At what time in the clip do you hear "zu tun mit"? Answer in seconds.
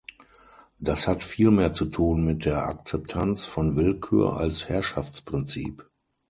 1.73-2.45